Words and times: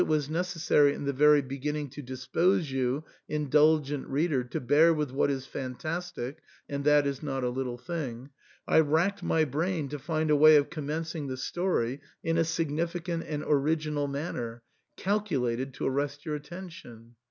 187 0.01 0.17
was 0.17 0.35
necessary 0.35 0.95
in 0.95 1.05
the 1.05 1.13
very 1.13 1.43
beginning 1.43 1.87
to 1.87 2.01
dispose 2.01 2.71
you, 2.71 3.03
in 3.29 3.51
dulgent 3.51 4.03
reader, 4.09 4.43
to 4.43 4.59
bear 4.59 4.91
with 4.91 5.11
what 5.11 5.29
is 5.29 5.45
fantastic— 5.45 6.39
and 6.67 6.83
that 6.85 7.05
is 7.05 7.21
not 7.21 7.43
a 7.43 7.49
little 7.49 7.77
thing— 7.77 8.31
I 8.67 8.79
racked 8.79 9.21
my 9.21 9.43
brain 9.45 9.89
to 9.89 9.99
find 9.99 10.31
a 10.31 10.35
way 10.35 10.55
of 10.55 10.71
commencing 10.71 11.27
the 11.27 11.37
story 11.37 12.01
in 12.23 12.39
a 12.39 12.43
significant 12.43 13.25
and 13.27 13.43
original 13.45 14.07
manner, 14.07 14.63
calculated 14.97 15.71
to 15.75 15.85
arrest 15.85 16.25
your 16.25 16.33
attention. 16.33 17.13